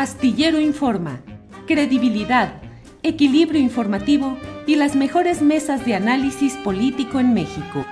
Astillero 0.00 0.58
Informa, 0.58 1.20
credibilidad, 1.66 2.62
equilibrio 3.02 3.60
informativo 3.60 4.38
y 4.66 4.76
las 4.76 4.96
mejores 4.96 5.42
mesas 5.42 5.84
de 5.84 5.94
análisis 5.94 6.54
político 6.64 7.20
en 7.20 7.34
México. 7.34 7.84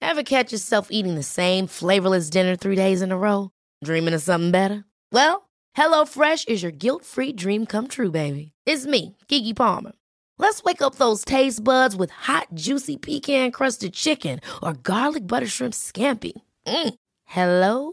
Ever 0.00 0.24
catch 0.24 0.50
yourself 0.50 0.88
eating 0.90 1.14
the 1.14 1.22
same 1.22 1.68
flavorless 1.68 2.28
dinner 2.28 2.56
three 2.56 2.74
days 2.74 3.02
in 3.02 3.12
a 3.12 3.16
row? 3.16 3.50
Dreaming 3.84 4.14
of 4.14 4.20
something 4.20 4.50
better? 4.50 4.84
Well, 5.12 5.48
HelloFresh 5.76 6.48
is 6.48 6.64
your 6.64 6.72
guilt-free 6.72 7.34
dream 7.34 7.66
come 7.66 7.86
true, 7.86 8.10
baby. 8.10 8.50
It's 8.66 8.84
me, 8.84 9.16
Kiki 9.28 9.54
Palmer. 9.54 9.92
Let's 10.38 10.64
wake 10.64 10.82
up 10.82 10.96
those 10.96 11.24
taste 11.24 11.62
buds 11.62 11.94
with 11.94 12.10
hot, 12.10 12.48
juicy 12.52 12.96
pecan-crusted 12.96 13.92
chicken 13.92 14.40
or 14.60 14.72
garlic 14.72 15.28
butter 15.28 15.46
shrimp 15.46 15.74
scampi. 15.74 16.32
Mm. 16.66 16.94
Hello 17.26 17.92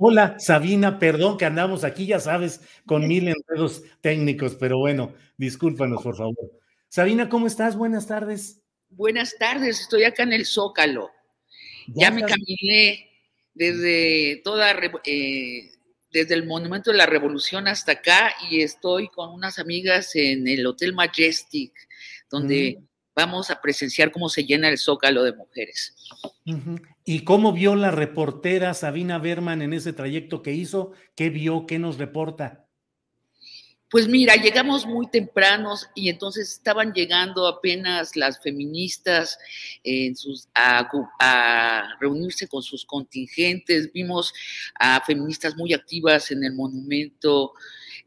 Hola, 0.00 0.38
Sabina, 0.38 1.00
perdón 1.00 1.36
que 1.36 1.44
andamos 1.44 1.82
aquí, 1.82 2.06
ya 2.06 2.20
sabes, 2.20 2.60
con 2.86 3.08
mil 3.08 3.26
enredos 3.26 3.82
técnicos, 4.00 4.54
pero 4.54 4.78
bueno, 4.78 5.12
discúlpanos, 5.36 6.00
por 6.04 6.16
favor. 6.16 6.36
Sabina, 6.88 7.28
¿cómo 7.28 7.48
estás? 7.48 7.76
Buenas 7.76 8.06
tardes. 8.06 8.62
Buenas 8.90 9.36
tardes, 9.36 9.80
estoy 9.80 10.04
acá 10.04 10.22
en 10.22 10.32
el 10.32 10.46
Zócalo. 10.46 11.10
Ya, 11.88 12.12
me 12.12 12.22
caminé 12.22 13.10
desde 13.54 14.40
toda, 14.44 14.70
eh, 15.04 15.72
desde 16.12 16.34
el 16.34 16.46
Monumento 16.46 16.92
de 16.92 16.96
la 16.96 17.06
Revolución 17.06 17.66
hasta 17.66 17.92
acá 17.92 18.32
y 18.48 18.62
estoy 18.62 19.08
con 19.08 19.30
unas 19.30 19.58
amigas 19.58 20.14
en 20.14 20.46
el 20.46 20.64
Hotel 20.64 20.94
Majestic, 20.94 21.72
donde 22.30 22.78
mm. 22.78 22.88
Vamos 23.18 23.50
a 23.50 23.60
presenciar 23.60 24.12
cómo 24.12 24.28
se 24.28 24.44
llena 24.44 24.68
el 24.68 24.78
Zócalo 24.78 25.24
de 25.24 25.32
mujeres. 25.32 25.92
¿Y 27.04 27.24
cómo 27.24 27.52
vio 27.52 27.74
la 27.74 27.90
reportera 27.90 28.74
Sabina 28.74 29.18
Berman 29.18 29.60
en 29.60 29.72
ese 29.72 29.92
trayecto 29.92 30.40
que 30.40 30.52
hizo? 30.52 30.92
¿Qué 31.16 31.28
vio? 31.28 31.66
¿Qué 31.66 31.80
nos 31.80 31.98
reporta? 31.98 32.68
Pues 33.90 34.06
mira, 34.06 34.36
llegamos 34.36 34.86
muy 34.86 35.10
tempranos 35.10 35.88
y 35.96 36.10
entonces 36.10 36.52
estaban 36.52 36.92
llegando 36.92 37.48
apenas 37.48 38.14
las 38.14 38.40
feministas 38.40 39.36
en 39.82 40.14
sus, 40.14 40.46
a, 40.54 40.88
reunirse 41.98 42.46
con 42.46 42.62
sus 42.62 42.84
contingentes. 42.84 43.92
Vimos 43.92 44.32
a 44.78 45.02
feministas 45.04 45.56
muy 45.56 45.72
activas 45.72 46.30
en 46.30 46.44
el 46.44 46.52
monumento 46.52 47.54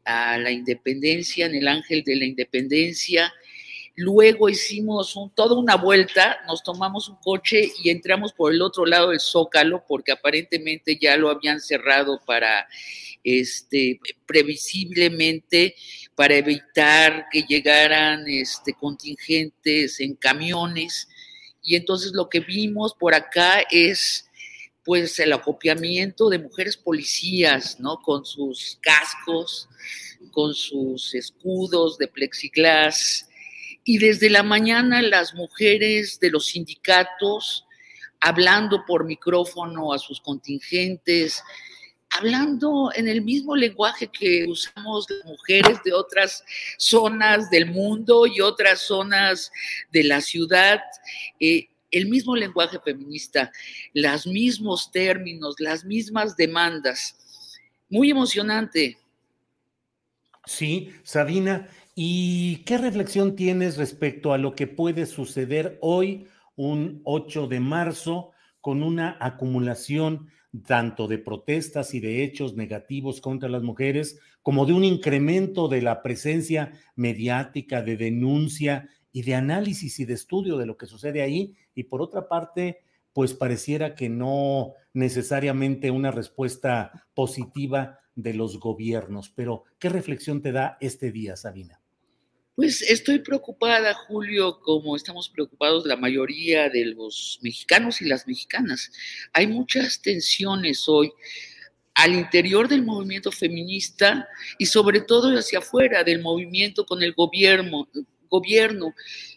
a 0.04 0.38
la 0.38 0.50
independencia, 0.50 1.44
en 1.44 1.56
el 1.56 1.68
Ángel 1.68 2.02
de 2.02 2.16
la 2.16 2.24
Independencia. 2.24 3.30
Luego 3.94 4.48
hicimos 4.48 5.14
toda 5.34 5.54
una 5.54 5.76
vuelta, 5.76 6.38
nos 6.46 6.62
tomamos 6.62 7.10
un 7.10 7.16
coche 7.16 7.70
y 7.82 7.90
entramos 7.90 8.32
por 8.32 8.52
el 8.52 8.62
otro 8.62 8.86
lado 8.86 9.10
del 9.10 9.20
Zócalo 9.20 9.84
porque 9.86 10.12
aparentemente 10.12 10.96
ya 10.96 11.16
lo 11.18 11.28
habían 11.28 11.60
cerrado 11.60 12.18
para, 12.24 12.66
este, 13.22 14.00
previsiblemente, 14.24 15.74
para 16.14 16.36
evitar 16.36 17.26
que 17.30 17.42
llegaran 17.42 18.26
este, 18.28 18.72
contingentes 18.72 20.00
en 20.00 20.14
camiones. 20.14 21.08
Y 21.62 21.76
entonces 21.76 22.12
lo 22.14 22.30
que 22.30 22.40
vimos 22.40 22.94
por 22.94 23.14
acá 23.14 23.62
es 23.70 24.26
pues 24.84 25.18
el 25.20 25.32
acopiamiento 25.32 26.28
de 26.28 26.38
mujeres 26.38 26.76
policías, 26.76 27.78
¿no? 27.78 28.00
Con 28.00 28.24
sus 28.24 28.78
cascos, 28.80 29.68
con 30.32 30.54
sus 30.54 31.14
escudos 31.14 31.98
de 31.98 32.08
plexiglas, 32.08 33.28
y 33.84 33.98
desde 33.98 34.30
la 34.30 34.42
mañana 34.42 35.02
las 35.02 35.34
mujeres 35.34 36.20
de 36.20 36.30
los 36.30 36.46
sindicatos 36.46 37.66
hablando 38.22 38.84
por 38.86 39.04
micrófono 39.04 39.92
a 39.92 39.98
sus 39.98 40.20
contingentes, 40.20 41.42
hablando 42.10 42.90
en 42.94 43.08
el 43.08 43.22
mismo 43.22 43.56
lenguaje 43.56 44.08
que 44.08 44.46
usamos 44.48 45.06
las 45.10 45.24
mujeres 45.24 45.78
de 45.84 45.92
otras 45.92 46.44
zonas 46.78 47.50
del 47.50 47.66
mundo 47.66 48.26
y 48.26 48.40
otras 48.40 48.82
zonas 48.82 49.50
de 49.90 50.04
la 50.04 50.20
ciudad. 50.20 50.80
Eh, 51.40 51.68
el 51.90 52.08
mismo 52.08 52.36
lenguaje 52.36 52.78
feminista, 52.80 53.50
los 53.92 54.26
mismos 54.26 54.90
términos, 54.92 55.56
las 55.58 55.84
mismas 55.84 56.36
demandas. 56.36 57.16
Muy 57.90 58.10
emocionante. 58.10 58.98
Sí, 60.46 60.92
Sabina, 61.02 61.68
¿Y 61.94 62.64
qué 62.64 62.78
reflexión 62.78 63.36
tienes 63.36 63.76
respecto 63.76 64.32
a 64.32 64.38
lo 64.38 64.54
que 64.54 64.66
puede 64.66 65.04
suceder 65.04 65.78
hoy, 65.82 66.26
un 66.56 67.02
8 67.04 67.48
de 67.48 67.60
marzo, 67.60 68.30
con 68.62 68.82
una 68.82 69.18
acumulación 69.20 70.28
tanto 70.66 71.06
de 71.06 71.18
protestas 71.18 71.92
y 71.92 72.00
de 72.00 72.24
hechos 72.24 72.56
negativos 72.56 73.20
contra 73.20 73.50
las 73.50 73.62
mujeres, 73.62 74.18
como 74.40 74.64
de 74.64 74.72
un 74.72 74.84
incremento 74.84 75.68
de 75.68 75.82
la 75.82 76.02
presencia 76.02 76.72
mediática, 76.96 77.82
de 77.82 77.98
denuncia 77.98 78.88
y 79.12 79.22
de 79.22 79.34
análisis 79.34 80.00
y 80.00 80.06
de 80.06 80.14
estudio 80.14 80.56
de 80.56 80.64
lo 80.64 80.78
que 80.78 80.86
sucede 80.86 81.20
ahí? 81.20 81.54
Y 81.74 81.84
por 81.84 82.00
otra 82.00 82.26
parte, 82.26 82.80
pues 83.12 83.34
pareciera 83.34 83.94
que 83.94 84.08
no 84.08 84.72
necesariamente 84.94 85.90
una 85.90 86.10
respuesta 86.10 87.06
positiva 87.12 87.98
de 88.14 88.32
los 88.32 88.58
gobiernos. 88.58 89.28
Pero, 89.28 89.64
¿qué 89.78 89.90
reflexión 89.90 90.40
te 90.40 90.52
da 90.52 90.78
este 90.80 91.12
día, 91.12 91.36
Sabina? 91.36 91.81
Pues 92.54 92.82
estoy 92.82 93.20
preocupada, 93.20 93.94
Julio, 93.94 94.60
como 94.60 94.94
estamos 94.94 95.30
preocupados 95.30 95.86
la 95.86 95.96
mayoría 95.96 96.68
de 96.68 96.84
los 96.84 97.38
mexicanos 97.40 98.02
y 98.02 98.04
las 98.04 98.26
mexicanas. 98.26 98.92
Hay 99.32 99.46
muchas 99.46 100.02
tensiones 100.02 100.86
hoy 100.86 101.10
al 101.94 102.12
interior 102.14 102.68
del 102.68 102.82
movimiento 102.82 103.32
feminista 103.32 104.28
y 104.58 104.66
sobre 104.66 105.00
todo 105.00 105.30
hacia 105.36 105.60
afuera 105.60 106.04
del 106.04 106.20
movimiento 106.20 106.84
con 106.84 107.02
el 107.02 107.14
gobierno. 107.14 107.88
gobierno. 108.28 108.94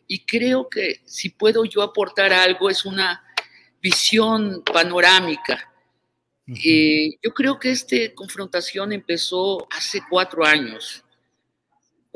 Y 0.07 0.25
creo 0.25 0.67
que 0.67 0.99
si 1.05 1.29
puedo 1.29 1.63
yo 1.63 1.83
aportar 1.83 2.33
algo 2.33 2.69
es 2.69 2.83
una 2.83 3.23
visión 3.81 4.61
panorámica. 4.61 5.71
Eh, 6.47 7.11
yo 7.23 7.33
creo 7.33 7.57
que 7.57 7.71
esta 7.71 7.95
confrontación 8.13 8.91
empezó 8.91 9.65
hace 9.71 10.01
cuatro 10.09 10.45
años 10.45 11.04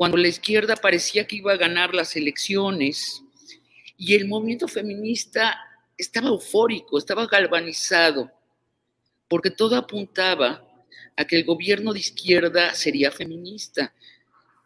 cuando 0.00 0.16
la 0.16 0.28
izquierda 0.28 0.76
parecía 0.76 1.26
que 1.26 1.36
iba 1.36 1.52
a 1.52 1.58
ganar 1.58 1.94
las 1.94 2.16
elecciones 2.16 3.22
y 3.98 4.14
el 4.14 4.26
movimiento 4.26 4.66
feminista 4.66 5.58
estaba 5.98 6.28
eufórico, 6.28 6.96
estaba 6.96 7.26
galvanizado, 7.26 8.32
porque 9.28 9.50
todo 9.50 9.76
apuntaba 9.76 10.64
a 11.18 11.24
que 11.26 11.36
el 11.36 11.44
gobierno 11.44 11.92
de 11.92 11.98
izquierda 11.98 12.72
sería 12.72 13.10
feminista, 13.10 13.92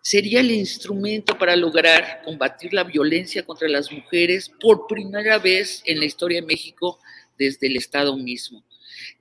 sería 0.00 0.38
el 0.38 0.52
instrumento 0.52 1.36
para 1.36 1.56
lograr 1.56 2.22
combatir 2.24 2.72
la 2.72 2.84
violencia 2.84 3.44
contra 3.44 3.68
las 3.68 3.90
mujeres 3.90 4.48
por 4.60 4.86
primera 4.86 5.38
vez 5.38 5.82
en 5.84 5.98
la 5.98 6.04
historia 6.04 6.40
de 6.42 6.46
México 6.46 7.00
desde 7.36 7.66
el 7.66 7.76
Estado 7.76 8.16
mismo. 8.16 8.62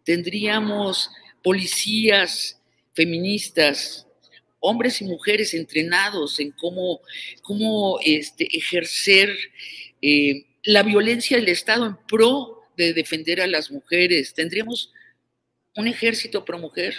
Tendríamos 0.04 1.10
policías 1.42 2.62
feministas, 2.94 4.06
hombres 4.64 5.02
y 5.02 5.06
mujeres 5.06 5.54
entrenados 5.54 6.40
en 6.40 6.52
cómo, 6.52 7.02
cómo 7.42 8.00
este, 8.04 8.48
ejercer 8.58 9.30
eh, 10.02 10.46
la 10.64 10.84
violencia 10.84 11.38
del 11.38 11.50
Estado 11.50 11.86
en 11.86 11.98
pro 12.08 12.62
de 12.78 12.94
defender 12.94 13.42
a 13.42 13.48
las 13.48 13.70
mujeres. 13.72 14.34
Tendríamos 14.34 14.92
un 15.76 15.88
ejército 15.88 16.46
pro 16.46 16.58
mujer, 16.58 16.96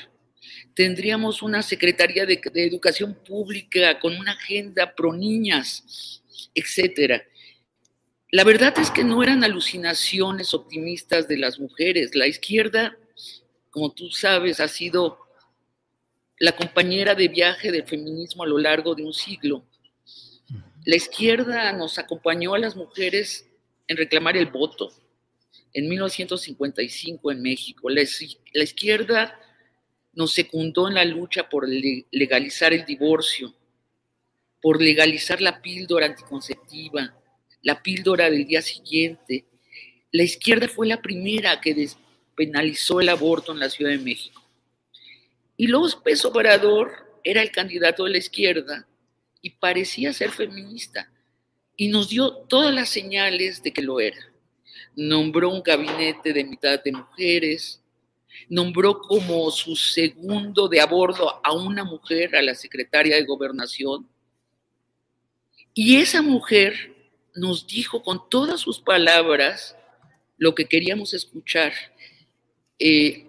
tendríamos 0.75 1.43
una 1.43 1.63
Secretaría 1.63 2.27
de, 2.27 2.41
de 2.53 2.67
Educación 2.67 3.19
Pública 3.27 3.99
con 3.99 4.17
una 4.17 4.33
agenda 4.33 4.95
pro 4.95 5.13
niñas, 5.13 6.23
etcétera. 6.55 7.25
La 8.31 8.45
verdad 8.45 8.75
es 8.79 8.91
que 8.91 9.05
no 9.05 9.23
eran 9.23 9.43
alucinaciones 9.43 10.53
optimistas 10.55 11.29
de 11.29 11.39
las 11.39 11.59
mujeres. 11.59 12.15
La 12.15 12.27
izquierda 12.27 12.99
como 13.75 13.91
tú 13.91 14.09
sabes, 14.09 14.61
ha 14.61 14.69
sido 14.69 15.19
la 16.39 16.53
compañera 16.53 17.15
de 17.15 17.29
viaje 17.29 17.71
del 17.71 17.85
feminismo 17.85 18.43
a 18.43 18.47
lo 18.47 18.59
largo 18.59 18.95
de 18.95 19.05
un 19.05 19.13
siglo. 19.13 19.65
La 20.85 20.97
izquierda 20.97 21.73
nos 21.73 21.99
acompañó 21.99 22.55
a 22.55 22.59
las 22.59 22.77
mujeres 22.77 23.47
en 23.89 23.97
reclamar 23.97 24.37
el 24.37 24.47
voto 24.47 24.93
en 25.73 25.89
1955 25.89 27.33
en 27.33 27.43
México. 27.43 27.89
La, 27.89 28.03
la 28.53 28.63
izquierda 28.63 29.41
nos 30.13 30.33
secundó 30.33 30.89
en 30.89 30.95
la 30.95 31.05
lucha 31.05 31.49
por 31.49 31.69
legalizar 31.69 32.73
el 32.73 32.85
divorcio, 32.85 33.55
por 34.61 34.81
legalizar 34.81 35.41
la 35.41 35.61
píldora 35.61 36.07
anticonceptiva, 36.07 37.15
la 37.63 37.83
píldora 37.83 38.31
del 38.31 38.47
día 38.47 38.63
siguiente. 38.63 39.47
La 40.13 40.23
izquierda 40.23 40.69
fue 40.69 40.87
la 40.87 41.03
primera 41.03 41.61
que 41.61 41.75
despenalizó 41.75 43.01
el 43.01 43.09
aborto 43.09 43.53
en 43.53 43.59
la 43.59 43.71
Ciudad 43.71 43.91
de 43.91 43.99
México. 43.99 44.44
Y 45.57 45.69
López 45.69 46.25
Obrador 46.25 47.19
era 47.23 47.43
el 47.43 47.51
candidato 47.51 48.05
de 48.05 48.11
la 48.11 48.19
izquierda 48.19 48.87
y 49.41 49.51
parecía 49.51 50.13
ser 50.13 50.31
feminista 50.31 51.11
y 51.77 51.89
nos 51.89 52.09
dio 52.09 52.33
todas 52.33 52.75
las 52.75 52.89
señales 52.89 53.63
de 53.63 53.73
que 53.73 53.83
lo 53.83 54.01
era. 54.01 54.19
Nombró 54.97 55.51
un 55.51 55.63
gabinete 55.63 56.33
de 56.33 56.45
mitad 56.45 56.83
de 56.83 56.93
mujeres, 56.93 57.81
nombró 58.49 59.01
como 59.01 59.51
su 59.51 59.77
segundo 59.77 60.69
de 60.69 60.81
a 60.81 60.89
a 61.43 61.53
una 61.53 61.85
mujer, 61.85 62.37
a 62.37 62.43
la 62.43 62.55
secretaria 62.55 63.17
de 63.17 63.25
gobernación, 63.25 64.09
y 65.75 65.97
esa 65.97 66.23
mujer 66.23 66.95
nos 67.35 67.67
dijo 67.67 68.03
con 68.03 68.29
todas 68.29 68.61
sus 68.61 68.79
palabras 68.79 69.77
lo 70.39 70.55
que 70.55 70.67
queríamos 70.67 71.13
escuchar. 71.15 71.73
Eh, 72.79 73.27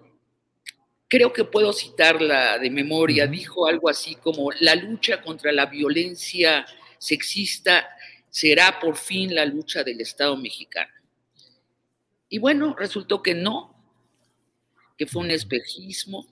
creo 1.08 1.32
que 1.32 1.44
puedo 1.44 1.72
citarla 1.72 2.58
de 2.58 2.70
memoria, 2.70 3.26
dijo 3.26 3.66
algo 3.66 3.88
así 3.88 4.16
como, 4.16 4.50
la 4.60 4.74
lucha 4.74 5.22
contra 5.22 5.52
la 5.52 5.66
violencia 5.66 6.66
sexista 6.98 7.88
será 8.28 8.78
por 8.80 8.96
fin 8.96 9.34
la 9.34 9.44
lucha 9.44 9.84
del 9.84 10.00
Estado 10.00 10.36
mexicano. 10.36 10.92
Y 12.28 12.38
bueno, 12.38 12.74
resultó 12.76 13.22
que 13.22 13.34
no, 13.34 13.74
que 14.98 15.06
fue 15.06 15.22
un 15.22 15.30
espejismo. 15.30 16.26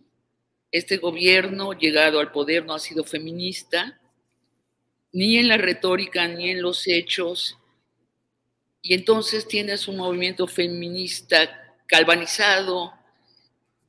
Este 0.71 0.97
gobierno 0.97 1.73
llegado 1.73 2.19
al 2.19 2.33
poder 2.33 2.65
no 2.65 2.75
ha 2.75 2.81
sido 2.81 3.05
feminista, 3.05 4.01
ni 5.13 5.39
en 5.39 5.47
la 5.47 5.57
retórica, 5.57 6.27
ni 6.27 6.51
en 6.51 6.61
los 6.61 6.89
hechos. 6.89 7.57
Y 8.83 8.95
entonces 8.95 9.47
tienes 9.47 9.87
un 9.87 9.99
movimiento 9.99 10.49
feminista 10.49 11.77
calvanizado, 11.87 12.93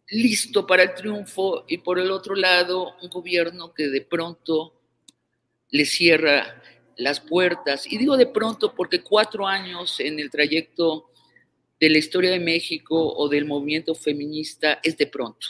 listo 0.09 0.67
para 0.67 0.83
el 0.83 0.93
triunfo, 0.93 1.65
y 1.67 1.77
por 1.77 1.99
el 1.99 2.11
otro 2.11 2.35
lado, 2.35 2.95
un 3.01 3.09
gobierno 3.09 3.73
que 3.73 3.87
de 3.87 4.01
pronto 4.01 4.73
le 5.69 5.85
cierra 5.85 6.61
las 6.97 7.19
puertas. 7.19 7.91
Y 7.91 7.97
digo 7.97 8.17
de 8.17 8.27
pronto 8.27 8.73
porque 8.73 9.01
cuatro 9.01 9.47
años 9.47 9.99
en 9.99 10.19
el 10.19 10.29
trayecto 10.29 11.09
de 11.79 11.89
la 11.89 11.97
historia 11.97 12.31
de 12.31 12.39
México 12.39 13.13
o 13.15 13.27
del 13.27 13.45
movimiento 13.45 13.95
feminista 13.95 14.79
es 14.81 14.97
de 14.97 15.07
pronto. 15.07 15.47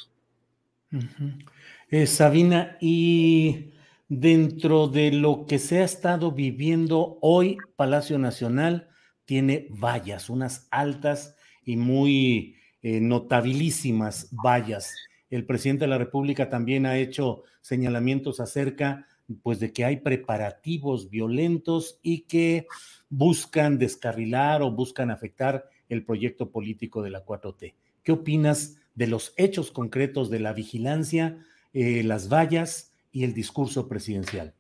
Eh, 1.92 2.08
Sabina, 2.08 2.78
y 2.82 3.74
dentro 4.08 4.88
de 4.88 5.12
lo 5.12 5.46
que 5.46 5.60
se 5.60 5.80
ha 5.80 5.84
estado 5.84 6.32
viviendo 6.32 7.20
hoy, 7.22 7.58
Palacio 7.76 8.18
Nacional 8.18 8.90
tiene 9.26 9.68
vallas, 9.70 10.30
unas 10.30 10.68
altas 10.72 11.36
y 11.64 11.78
muy 11.78 12.56
eh, 12.88 13.02
notabilísimas 13.02 14.30
vallas. 14.32 14.94
El 15.32 15.48
presidente 15.48 15.86
de 15.86 15.88
la 15.88 15.98
República 15.98 16.52
también 16.52 16.86
ha 16.86 17.00
hecho 17.00 17.42
señalamientos 17.62 18.40
acerca 18.40 19.08
pues 19.42 19.60
de 19.60 19.74
que 19.74 19.86
hay 19.86 19.98
preparativos 19.98 21.10
violentos 21.10 22.00
y 22.04 22.26
que 22.28 22.68
buscan 23.10 23.80
descarrilar 23.80 24.62
o 24.62 24.70
buscan 24.70 25.10
afectar 25.10 25.68
el 25.90 26.06
proyecto 26.06 26.52
político 26.52 27.02
de 27.02 27.10
la 27.10 27.26
4T. 27.26 27.74
¿Qué 28.04 28.12
opinas 28.12 28.76
de 28.94 29.08
los 29.08 29.34
hechos 29.36 29.72
concretos 29.72 30.30
de 30.30 30.42
la 30.42 30.54
vigilancia, 30.54 31.40
eh, 31.74 32.04
las 32.04 32.32
vallas 32.32 32.94
y 33.12 33.24
el 33.24 33.34
discurso 33.34 33.88
presidencial? 33.88 34.54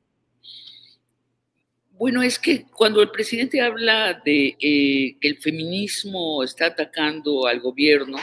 Bueno, 1.97 2.21
es 2.21 2.37
que 2.37 2.65
cuando 2.65 3.01
el 3.01 3.09
presidente 3.09 3.61
habla 3.61 4.21
de 4.25 4.57
eh, 4.59 5.17
que 5.21 5.27
el 5.29 5.37
feminismo 5.37 6.43
está 6.43 6.65
atacando 6.65 7.47
al 7.47 7.61
gobierno, 7.61 8.17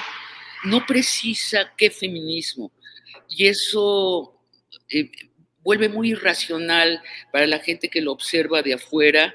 no 0.64 0.84
precisa 0.84 1.72
qué 1.74 1.88
feminismo. 1.88 2.70
Y 3.30 3.46
eso 3.46 4.38
eh, 4.90 5.10
vuelve 5.62 5.88
muy 5.88 6.10
irracional 6.10 7.02
para 7.32 7.46
la 7.46 7.60
gente 7.60 7.88
que 7.88 8.02
lo 8.02 8.12
observa 8.12 8.60
de 8.60 8.74
afuera 8.74 9.34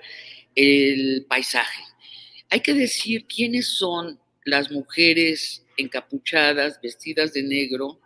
el 0.53 1.25
paisaje. 1.27 1.81
Hay 2.51 2.59
que 2.59 2.75
decir 2.75 3.25
quiénes 3.25 3.69
son 3.69 4.19
las 4.45 4.69
mujeres 4.69 5.65
encapuchadas, 5.77 6.79
vestidas 6.79 7.33
de 7.33 7.41
negro, 7.41 7.99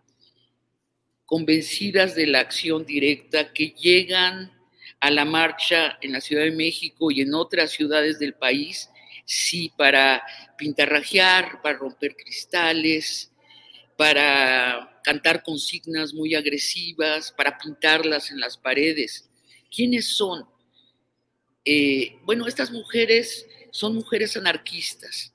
convencidas 1.26 2.16
de 2.16 2.28
la 2.28 2.40
acción 2.40 2.86
directa, 2.86 3.52
que 3.52 3.72
llegan 3.72 4.61
a 5.02 5.10
la 5.10 5.26
marcha 5.26 5.98
en 6.00 6.14
la 6.14 6.22
Ciudad 6.22 6.44
de 6.44 6.52
México 6.52 7.12
y 7.12 7.22
en 7.22 7.34
otras 7.34 7.72
ciudades 7.72 8.20
del 8.20 8.36
país, 8.36 8.90
sí, 9.26 9.74
para 9.76 10.24
pintarrajear, 10.58 11.62
para 11.62 11.78
romper 11.78 12.16
cristales, 12.16 13.32
para 13.98 15.02
cantar 15.04 15.44
consignas 15.44 16.14
muy 16.14 16.36
agresivas, 16.36 17.32
para 17.32 17.58
pintarlas 17.58 18.32
en 18.32 18.40
las 18.40 18.58
paredes. 18.58 19.28
¿Quiénes 19.76 20.16
son? 20.16 20.46
Eh, 21.66 22.18
bueno, 22.24 22.48
estas 22.48 22.72
mujeres 22.72 23.48
son 23.72 23.96
mujeres 23.96 24.38
anarquistas. 24.38 25.34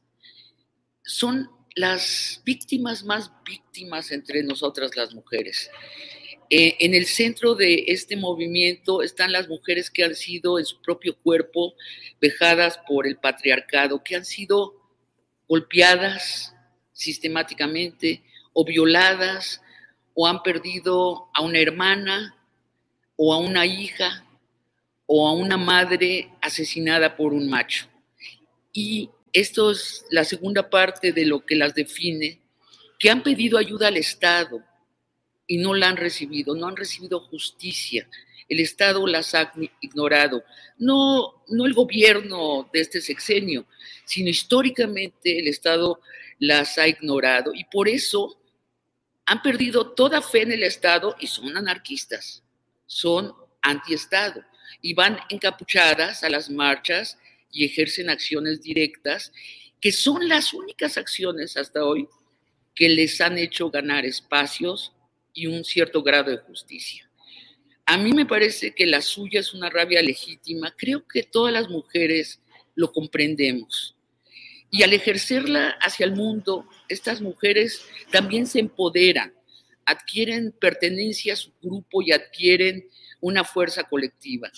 Son 1.02 1.50
las 1.74 2.40
víctimas 2.44 3.04
más 3.04 3.30
víctimas 3.44 4.10
entre 4.12 4.42
nosotras 4.42 4.96
las 4.96 5.12
mujeres. 5.12 5.70
Eh, 6.48 6.76
en 6.81 6.94
el 6.94 7.06
centro 7.06 7.56
de 7.56 7.87
este 7.88 8.16
movimiento 8.16 9.02
están 9.02 9.32
las 9.32 9.48
mujeres 9.48 9.90
que 9.90 10.04
han 10.04 10.14
sido 10.14 10.58
en 10.58 10.64
su 10.64 10.81
propio 10.81 11.16
cuerpo 11.16 11.75
vejadas 12.20 12.78
por 12.87 13.06
el 13.06 13.16
patriarcado, 13.16 14.02
que 14.04 14.14
han 14.14 14.25
sido 14.25 14.75
golpeadas 15.48 16.54
sistemáticamente 16.93 18.22
o 18.52 18.64
violadas 18.64 19.60
o 20.14 20.26
han 20.26 20.43
perdido 20.43 21.28
a 21.34 21.43
una 21.43 21.58
hermana 21.58 22.36
o 23.17 23.34
a 23.34 23.38
una 23.38 23.67
hija 23.67 24.24
o 25.06 25.29
a 25.29 25.32
una 25.32 25.56
madre 25.56 26.31
asesinada 26.41 27.17
por 27.17 27.32
un 27.32 27.48
macho. 27.48 27.86
Y 28.72 29.10
esto 29.32 29.72
es 29.72 30.05
la 30.10 30.24
segunda 30.24 30.70
parte 30.70 31.12
de 31.12 31.26
lo 31.26 31.44
que 31.44 31.56
las 31.56 31.74
define, 31.74 32.41
que 32.98 33.10
han 33.10 33.22
pedido 33.22 33.58
ayuda 33.58 33.88
al 33.88 33.96
Estado 33.96 34.62
y 35.46 35.58
no 35.58 35.74
la 35.74 35.88
han 35.88 35.96
recibido, 35.96 36.55
no 36.55 36.69
han 36.69 36.76
recibido 36.76 37.20
justicia. 37.20 38.08
El 38.48 38.60
Estado 38.60 39.06
las 39.06 39.34
ha 39.34 39.53
ignorado. 39.81 40.44
No, 40.79 41.43
no 41.48 41.67
el 41.67 41.74
gobierno 41.74 42.69
de 42.72 42.81
este 42.81 43.00
sexenio, 43.00 43.67
sino 44.05 44.31
históricamente 44.31 45.38
el 45.38 45.48
Estado 45.48 46.00
las 46.38 46.79
ha 46.79 46.86
ignorado. 46.86 47.53
Y 47.55 47.65
por 47.65 47.88
eso 47.88 48.38
han 49.24 49.43
perdido 49.43 49.93
toda 49.93 50.22
fe 50.22 50.43
en 50.43 50.53
el 50.53 50.62
Estado 50.62 51.17
y 51.19 51.26
son 51.26 51.56
anarquistas, 51.56 52.43
son 52.86 53.32
anti-Estado 53.62 54.44
y 54.81 54.94
van 54.94 55.19
encapuchadas 55.29 56.22
a 56.22 56.31
las 56.31 56.48
marchas 56.48 57.19
y 57.50 57.65
ejercen 57.65 58.10
acciones 58.10 58.62
directas, 58.62 59.32
que 59.81 59.91
son 59.91 60.29
las 60.29 60.53
únicas 60.53 60.96
acciones 60.96 61.56
hasta 61.56 61.84
hoy 61.84 62.08
que 62.74 62.88
les 62.88 63.20
han 63.20 63.38
hecho 63.38 63.70
ganar 63.70 64.05
espacios 64.05 64.93
y 65.36 65.46
un 65.46 65.64
cierto 65.64 66.02
grado 66.02 66.31
de 66.32 66.38
justicia. 66.38 67.08
A 67.84 67.96
mí 67.98 68.12
me 68.12 68.26
parece 68.26 68.74
que 68.74 68.86
la 68.86 69.02
suya 69.02 69.38
es 69.38 69.55
una 69.55 69.70
rabia 69.70 70.02
legítima, 70.02 70.74
creo 70.76 71.06
que 71.06 71.22
todas 71.22 71.52
las 71.52 71.69
mujeres 71.69 72.40
lo 72.74 72.90
comprendemos. 72.90 73.94
Y 74.70 74.82
al 74.82 74.93
ejercerla 74.93 75.76
hacia 75.81 76.06
el 76.06 76.16
mundo, 76.16 76.66
estas 76.88 77.20
mujeres 77.20 77.84
también 78.10 78.46
se 78.46 78.58
empoderan, 78.58 79.32
adquieren 79.84 80.52
pertenencia 80.52 81.34
a 81.34 81.36
su 81.36 81.52
grupo 81.62 82.02
y 82.02 82.10
adquieren 82.10 82.88
una 83.20 83.44
fuerza 83.44 83.84
colectiva. 83.84 84.50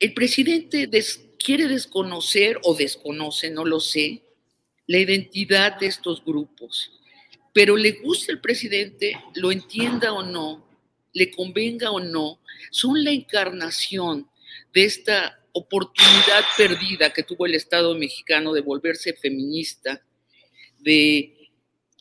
El 0.00 0.14
presidente 0.14 0.88
quiere 1.38 1.68
desconocer 1.68 2.58
o 2.64 2.74
desconoce, 2.74 3.50
no 3.50 3.64
lo 3.64 3.80
sé, 3.80 4.24
la 4.86 4.98
identidad 4.98 5.78
de 5.78 5.86
estos 5.86 6.24
grupos, 6.24 6.99
pero 7.52 7.76
le 7.76 7.92
gusta 7.92 8.32
el 8.32 8.40
presidente, 8.40 9.20
lo 9.34 9.50
entienda 9.50 10.12
o 10.12 10.22
no, 10.22 10.66
le 11.12 11.30
convenga 11.30 11.90
o 11.90 12.00
no, 12.00 12.40
son 12.70 13.02
la 13.02 13.10
encarnación 13.10 14.28
de 14.72 14.84
esta 14.84 15.40
oportunidad 15.52 16.44
perdida 16.56 17.12
que 17.12 17.22
tuvo 17.22 17.46
el 17.46 17.54
Estado 17.54 17.94
mexicano 17.94 18.52
de 18.52 18.60
volverse 18.60 19.14
feminista, 19.14 20.02
de 20.78 21.50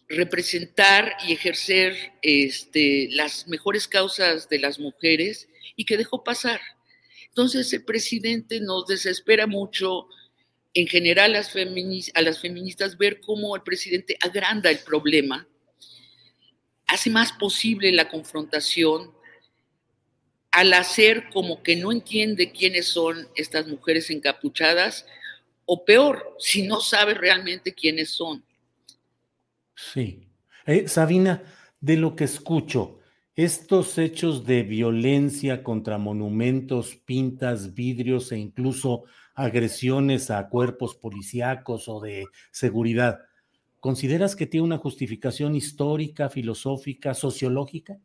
representar 0.07 1.15
y 1.27 1.33
ejercer 1.33 1.95
este, 2.21 3.09
las 3.11 3.47
mejores 3.47 3.87
causas 3.87 4.49
de 4.49 4.59
las 4.59 4.79
mujeres 4.79 5.47
y 5.75 5.85
que 5.85 5.97
dejó 5.97 6.23
pasar. 6.23 6.59
Entonces 7.27 7.71
el 7.73 7.85
presidente 7.85 8.59
nos 8.59 8.87
desespera 8.87 9.47
mucho, 9.47 10.07
en 10.73 10.87
general 10.87 11.35
a 11.35 12.21
las, 12.21 12.39
feministas, 12.41 12.97
ver 12.97 13.21
cómo 13.21 13.55
el 13.55 13.63
presidente 13.63 14.17
agranda 14.21 14.69
el 14.69 14.79
problema, 14.79 15.47
hace 16.87 17.09
más 17.09 17.31
posible 17.33 17.91
la 17.91 18.09
confrontación 18.09 19.13
al 20.51 20.73
hacer 20.73 21.29
como 21.31 21.61
que 21.61 21.75
no 21.75 21.91
entiende 21.91 22.51
quiénes 22.51 22.87
son 22.87 23.27
estas 23.35 23.67
mujeres 23.67 24.09
encapuchadas, 24.09 25.05
o 25.65 25.85
peor, 25.85 26.35
si 26.39 26.63
no 26.63 26.81
sabe 26.81 27.13
realmente 27.13 27.73
quiénes 27.73 28.09
son. 28.09 28.43
Sí. 29.75 30.27
Eh, 30.65 30.87
Sabina, 30.87 31.43
de 31.79 31.97
lo 31.97 32.15
que 32.15 32.23
escucho, 32.23 32.98
estos 33.43 33.97
hechos 33.97 34.45
de 34.45 34.63
violencia 34.63 35.63
contra 35.63 35.97
monumentos, 35.97 36.97
pintas, 37.05 37.73
vidrios 37.73 38.33
e 38.33 38.37
incluso 38.37 39.05
agresiones 39.33 40.29
a 40.29 40.49
cuerpos 40.49 40.95
policíacos 40.95 41.87
o 41.87 42.01
de 42.01 42.25
seguridad, 42.51 43.21
¿consideras 43.79 44.35
que 44.35 44.45
tiene 44.45 44.65
una 44.65 44.77
justificación 44.77 45.55
histórica, 45.55 46.27
filosófica, 46.27 47.13
sociológica? 47.13 47.97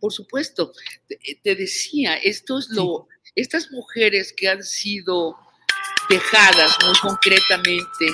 Por 0.00 0.12
supuesto, 0.12 0.72
te, 1.06 1.54
decía, 1.54 2.16
esto 2.16 2.58
es 2.58 2.68
lo, 2.70 3.06
estas 3.36 3.70
mujeres 3.70 4.32
que 4.36 4.48
han 4.48 4.64
sido 4.64 5.36
dejadas 6.10 6.76
muy 6.84 6.98
concretamente 6.98 8.06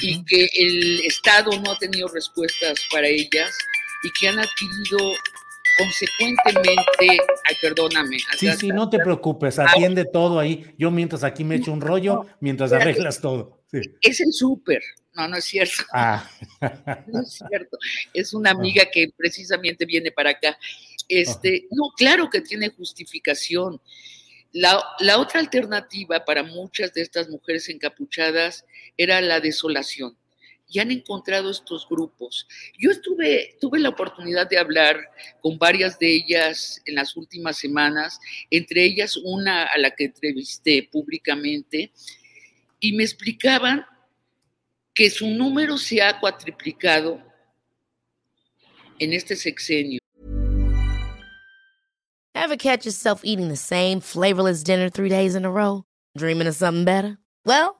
y 0.00 0.24
que 0.24 0.48
el 0.56 1.00
Estado 1.00 1.50
no 1.60 1.72
ha 1.72 1.78
tenido 1.78 2.08
respuestas 2.08 2.80
para 2.90 3.08
ellas 3.08 3.52
y 4.02 4.10
que 4.18 4.28
han 4.28 4.38
adquirido 4.38 4.98
consecuentemente, 5.82 7.18
ay, 7.44 7.56
perdóname. 7.60 8.18
Sí, 8.38 8.50
sí, 8.58 8.68
no 8.68 8.88
te 8.90 8.98
preocupes, 8.98 9.58
atiende 9.58 10.04
todo 10.04 10.38
ahí. 10.38 10.74
Yo 10.78 10.90
mientras 10.90 11.24
aquí 11.24 11.44
me 11.44 11.56
echo 11.56 11.72
un 11.72 11.80
rollo, 11.80 12.26
mientras 12.40 12.72
arreglas 12.72 13.20
todo. 13.20 13.64
Es 14.00 14.20
el 14.20 14.32
súper. 14.32 14.82
No, 15.14 15.28
no 15.28 15.36
es 15.36 15.44
cierto. 15.44 15.82
Ah. 15.92 16.28
No 17.06 17.20
es 17.20 17.40
cierto. 17.48 17.78
Es 18.12 18.34
una 18.34 18.50
amiga 18.50 18.84
que 18.92 19.08
precisamente 19.16 19.84
viene 19.84 20.10
para 20.12 20.30
acá. 20.30 20.58
Este, 21.08 21.66
no, 21.70 21.90
claro 21.96 22.30
que 22.30 22.40
tiene 22.40 22.68
justificación. 22.70 23.80
La, 24.52 24.82
otra 25.18 25.40
alternativa 25.40 26.24
para 26.24 26.42
muchas 26.42 26.92
de 26.92 27.02
estas 27.02 27.28
mujeres 27.28 27.68
encapuchadas 27.68 28.64
era 28.96 29.20
la 29.20 29.40
desolación. 29.40 30.16
Y 30.70 30.78
han 30.78 30.90
encontrado 30.92 31.50
estos 31.50 31.88
grupos. 31.88 32.46
Yo 32.78 32.90
estuve, 32.90 33.56
tuve 33.60 33.80
la 33.80 33.88
oportunidad 33.88 34.48
de 34.48 34.58
hablar 34.58 34.96
con 35.40 35.58
varias 35.58 35.98
de 35.98 36.14
ellas 36.14 36.80
en 36.86 36.94
las 36.94 37.16
últimas 37.16 37.58
semanas, 37.58 38.20
entre 38.50 38.84
ellas 38.84 39.16
una 39.16 39.64
a 39.64 39.78
la 39.78 39.90
que 39.90 40.04
entrevisté 40.04 40.88
públicamente, 40.90 41.92
y 42.78 42.92
me 42.92 43.02
explicaban 43.02 43.84
que 44.94 45.10
su 45.10 45.26
número 45.26 45.76
se 45.76 46.00
ha 46.02 46.20
cuatriplicado 46.20 47.20
en 48.98 49.12
este 49.12 49.34
sexenio. 49.34 49.98
Ever 52.34 52.56
catch 52.56 52.84
yourself 52.84 53.22
eating 53.24 53.48
the 53.48 53.56
same 53.56 54.00
flavorless 54.00 54.62
dinner 54.62 54.88
three 54.88 55.08
days 55.08 55.34
in 55.34 55.44
a 55.44 55.50
row? 55.50 55.84
Dreaming 56.16 56.46
of 56.46 56.54
something 56.54 56.84
better? 56.84 57.18
Well, 57.44 57.79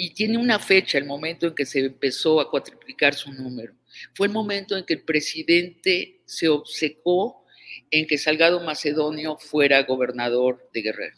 Y 0.00 0.10
tiene 0.10 0.38
una 0.38 0.60
fecha, 0.60 0.96
el 0.96 1.06
momento 1.06 1.48
en 1.48 1.56
que 1.56 1.66
se 1.66 1.80
empezó 1.80 2.40
a 2.40 2.48
cuatriplicar 2.48 3.16
su 3.16 3.32
número. 3.32 3.74
Fue 4.14 4.28
el 4.28 4.32
momento 4.32 4.76
en 4.76 4.84
que 4.84 4.94
el 4.94 5.02
presidente 5.02 6.20
se 6.24 6.46
obcecó 6.46 7.44
en 7.90 8.06
que 8.06 8.16
Salgado 8.16 8.60
Macedonio 8.60 9.36
fuera 9.38 9.82
gobernador 9.82 10.70
de 10.72 10.82
Guerrero. 10.82 11.16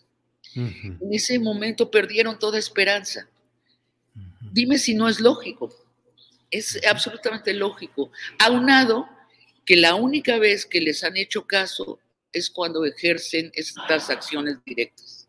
Uh 0.56 0.60
-huh. 0.60 0.98
En 1.02 1.12
ese 1.12 1.38
momento 1.38 1.90
perdieron 1.90 2.38
toda 2.38 2.58
esperanza. 2.58 3.28
Dime 4.50 4.78
si 4.78 4.94
no 4.94 5.10
es 5.10 5.20
lógico. 5.20 5.68
Es 6.50 6.80
absolutamente 6.88 7.52
lógico. 7.52 8.10
Aunado 8.38 9.10
que 9.66 9.76
la 9.76 9.94
única 9.94 10.38
vez 10.38 10.64
que 10.64 10.80
les 10.80 11.04
han 11.04 11.18
hecho 11.18 11.46
caso 11.46 12.00
es 12.32 12.48
cuando 12.48 12.86
ejercen 12.86 13.52
estas 13.54 14.08
acciones 14.08 14.56
directas. 14.64 15.19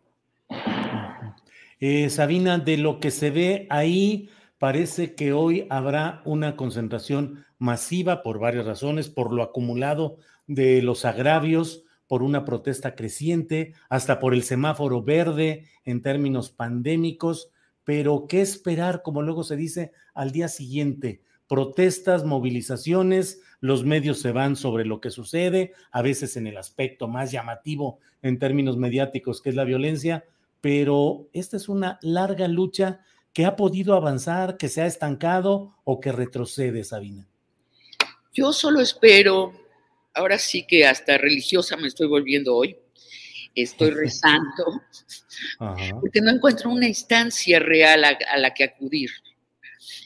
Eh, 1.83 2.11
Sabina, 2.11 2.59
de 2.59 2.77
lo 2.77 2.99
que 2.99 3.09
se 3.09 3.31
ve 3.31 3.65
ahí, 3.71 4.29
parece 4.59 5.15
que 5.15 5.33
hoy 5.33 5.65
habrá 5.71 6.21
una 6.25 6.55
concentración 6.55 7.43
masiva 7.57 8.21
por 8.21 8.37
varias 8.37 8.67
razones, 8.67 9.09
por 9.09 9.33
lo 9.33 9.41
acumulado 9.41 10.17
de 10.45 10.83
los 10.83 11.05
agravios, 11.05 11.83
por 12.05 12.21
una 12.21 12.45
protesta 12.45 12.93
creciente, 12.93 13.73
hasta 13.89 14.19
por 14.19 14.35
el 14.35 14.43
semáforo 14.43 15.01
verde 15.01 15.65
en 15.83 16.03
términos 16.03 16.51
pandémicos, 16.51 17.49
pero 17.83 18.27
¿qué 18.29 18.41
esperar, 18.41 19.01
como 19.01 19.23
luego 19.23 19.43
se 19.43 19.55
dice, 19.55 19.91
al 20.13 20.31
día 20.31 20.49
siguiente? 20.49 21.23
Protestas, 21.47 22.25
movilizaciones, 22.25 23.41
los 23.59 23.85
medios 23.85 24.19
se 24.19 24.31
van 24.31 24.55
sobre 24.55 24.85
lo 24.85 25.01
que 25.01 25.09
sucede, 25.09 25.73
a 25.91 26.03
veces 26.03 26.37
en 26.37 26.45
el 26.45 26.57
aspecto 26.57 27.07
más 27.07 27.31
llamativo 27.31 27.97
en 28.21 28.37
términos 28.37 28.77
mediáticos, 28.77 29.41
que 29.41 29.49
es 29.49 29.55
la 29.55 29.63
violencia, 29.63 30.25
pero 30.61 31.29
esta 31.33 31.57
es 31.57 31.67
una 31.67 31.99
larga 32.01 32.47
lucha 32.47 33.03
que 33.33 33.45
ha 33.45 33.55
podido 33.55 33.95
avanzar, 33.95 34.57
que 34.57 34.69
se 34.69 34.81
ha 34.81 34.85
estancado 34.85 35.75
o 35.83 35.99
que 35.99 36.11
retrocede, 36.11 36.83
Sabina. 36.83 37.27
Yo 38.33 38.53
solo 38.53 38.79
espero, 38.79 39.53
ahora 40.13 40.37
sí 40.37 40.65
que 40.67 40.85
hasta 40.85 41.17
religiosa 41.17 41.75
me 41.77 41.87
estoy 41.87 42.07
volviendo 42.07 42.55
hoy, 42.55 42.77
estoy 43.55 43.89
rezando, 43.91 44.81
Ajá. 45.59 45.99
porque 45.99 46.21
no 46.21 46.31
encuentro 46.31 46.69
una 46.69 46.87
instancia 46.87 47.59
real 47.59 48.03
a, 48.03 48.17
a 48.31 48.37
la 48.37 48.53
que 48.53 48.63
acudir, 48.63 49.09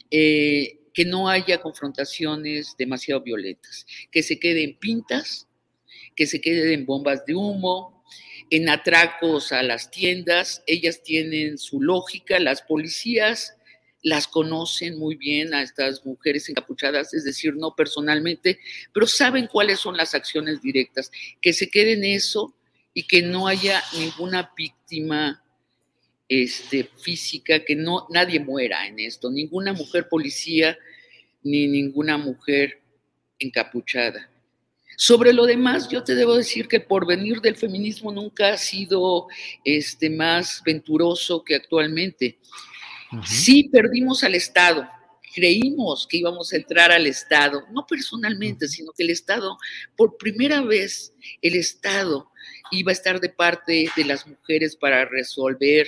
eh, 0.10 0.80
que 0.94 1.06
no 1.06 1.28
haya 1.28 1.62
confrontaciones 1.62 2.76
demasiado 2.78 3.22
violentas, 3.22 3.86
que 4.12 4.24
se 4.24 4.40
queden 4.40 4.78
pintas, 4.80 5.48
que 6.16 6.26
se 6.26 6.40
queden 6.40 6.86
bombas 6.86 7.26
de 7.26 7.36
humo, 7.36 7.95
en 8.50 8.70
atracos 8.70 9.52
a 9.52 9.64
las 9.64 9.92
tiendas, 9.92 10.64
ellas 10.68 11.02
tienen 11.04 11.58
su 11.58 11.82
lógica, 11.82 12.40
las 12.40 12.62
policías 12.62 13.56
las 14.06 14.28
conocen 14.28 15.00
muy 15.00 15.16
bien 15.16 15.56
a 15.56 15.64
estas 15.64 16.06
mujeres 16.06 16.48
encapuchadas, 16.48 17.12
es 17.16 17.24
decir, 17.24 17.56
no 17.56 17.76
personalmente, 17.76 18.60
pero 18.94 19.08
saben 19.08 19.48
cuáles 19.48 19.80
son 19.80 19.98
las 19.98 20.14
acciones 20.14 20.62
directas, 20.62 21.12
que 21.42 21.54
se 21.54 21.72
queden 21.72 22.04
eso 22.04 22.54
y 22.94 23.08
que 23.08 23.24
no 23.24 23.48
haya 23.48 23.84
ninguna 23.98 24.54
víctima 24.56 25.44
este, 26.30 26.84
física, 26.84 27.66
que 27.66 27.76
no, 27.76 28.06
nadie 28.12 28.40
muera 28.40 28.86
en 28.86 29.00
esto, 29.00 29.32
ninguna 29.32 29.74
mujer 29.74 30.08
policía 30.08 30.78
ni 31.42 31.68
ninguna 31.68 32.20
mujer 32.20 32.82
encapuchada. 33.40 34.30
Sobre 34.98 35.34
lo 35.34 35.46
demás, 35.46 35.90
yo 35.90 36.04
te 36.04 36.16
debo 36.16 36.36
decir 36.36 36.68
que 36.68 36.78
el 36.78 36.86
porvenir 36.86 37.42
del 37.42 37.56
feminismo 37.56 38.12
nunca 38.12 38.54
ha 38.54 38.58
sido 38.58 39.28
este, 39.64 40.10
más 40.10 40.62
venturoso 40.66 41.44
que 41.44 41.56
actualmente. 41.56 42.38
Uh 43.12 43.18
-huh. 43.18 43.26
Sí 43.26 43.66
perdimos 43.66 44.24
al 44.24 44.36
Estado, 44.36 44.88
creímos 45.36 46.08
que 46.08 46.18
íbamos 46.18 46.54
a 46.54 46.56
entrar 46.56 46.92
al 46.92 47.08
Estado, 47.08 47.64
no 47.72 47.86
personalmente, 47.86 48.68
sino 48.68 48.94
que 48.94 49.04
el 49.04 49.10
Estado, 49.10 49.58
por 49.98 50.18
primera 50.18 50.62
vez, 50.62 51.14
el 51.42 51.56
Estado 51.56 52.32
iba 52.72 52.92
a 52.92 52.94
estar 52.94 53.20
de 53.20 53.30
parte 53.30 53.90
de 53.96 54.06
las 54.06 54.26
mujeres 54.26 54.76
para 54.76 55.06
resolver 55.06 55.88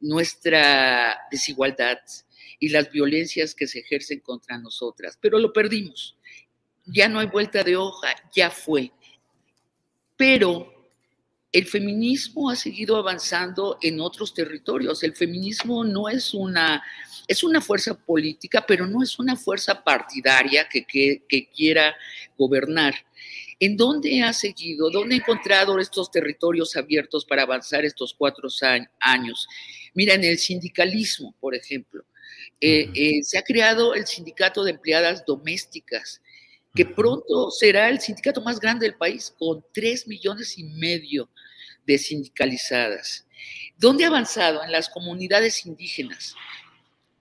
nuestra 0.00 1.18
desigualdad 1.30 1.98
y 2.58 2.68
las 2.68 2.90
violencias 2.90 3.54
que 3.54 3.66
se 3.66 3.80
ejercen 3.80 4.20
contra 4.20 4.58
nosotras, 4.58 5.18
pero 5.20 5.38
lo 5.38 5.52
perdimos. 5.52 6.16
Ya 6.86 7.08
no 7.08 7.18
hay 7.18 7.26
vuelta 7.26 7.62
de 7.62 7.76
hoja, 7.76 8.08
ya 8.34 8.50
fue. 8.50 8.90
Pero 10.16 10.80
el 11.52 11.66
feminismo 11.66 12.48
ha 12.48 12.56
seguido 12.56 12.96
avanzando 12.96 13.78
en 13.82 14.00
otros 14.00 14.32
territorios. 14.32 15.02
El 15.02 15.14
feminismo 15.14 15.82
no 15.84 16.08
es 16.08 16.32
una, 16.32 16.82
es 17.26 17.42
una 17.42 17.60
fuerza 17.60 17.94
política, 17.94 18.64
pero 18.66 18.86
no 18.86 19.02
es 19.02 19.18
una 19.18 19.36
fuerza 19.36 19.82
partidaria 19.82 20.68
que, 20.68 20.84
que, 20.84 21.48
quiera 21.48 21.94
gobernar. 22.38 22.94
¿En 23.58 23.76
dónde 23.76 24.22
ha 24.22 24.32
seguido? 24.32 24.90
¿Dónde 24.90 25.16
ha 25.16 25.18
encontrado 25.18 25.78
estos 25.78 26.10
territorios 26.10 26.76
abiertos 26.76 27.24
para 27.24 27.42
avanzar 27.42 27.84
estos 27.84 28.14
cuatro 28.14 28.48
años? 29.00 29.48
Mira, 29.94 30.14
en 30.14 30.24
el 30.24 30.38
sindicalismo, 30.38 31.34
por 31.40 31.54
ejemplo, 31.54 32.04
eh, 32.60 32.90
eh, 32.94 33.22
se 33.22 33.38
ha 33.38 33.42
creado 33.42 33.94
el 33.94 34.06
Sindicato 34.06 34.62
de 34.62 34.72
Empleadas 34.72 35.24
Domésticas, 35.26 36.22
que 36.74 36.86
pronto 36.86 37.50
será 37.50 37.88
el 37.88 38.00
sindicato 38.00 38.40
más 38.42 38.60
grande 38.60 38.86
del 38.86 38.96
país, 38.96 39.34
con 39.38 39.64
tres 39.72 40.06
millones 40.06 40.56
y 40.58 40.64
medio 40.64 41.28
de 41.86 41.98
sindicalizadas. 41.98 43.26
¿Dónde 43.76 44.04
ha 44.04 44.08
avanzado? 44.08 44.62
En 44.62 44.70
las 44.70 44.88
comunidades 44.88 45.66
indígenas. 45.66 46.34